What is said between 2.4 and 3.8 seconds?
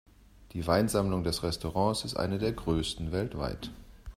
größten weltweit.